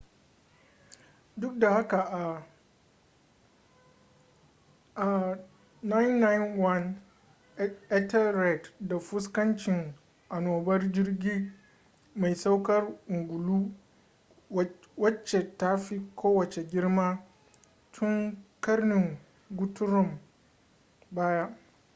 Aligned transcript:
duk 1.37 1.59
da 1.59 1.69
haka 1.73 2.09
a 4.95 5.37
991 5.83 6.93
ethelred 7.89 8.69
ta 8.89 8.99
fuskanci 8.99 9.71
anobar 10.29 10.91
jirgi 10.91 11.51
mai 12.15 12.35
saukar 12.35 12.83
ungulu 13.09 13.71
wace 14.97 15.57
ta 15.57 15.77
fi 15.77 15.99
kowace 16.15 16.67
girma 16.67 17.23
tun 17.91 18.37
karnin 18.61 19.17
guthrum 19.49 20.19
baya 21.11 21.57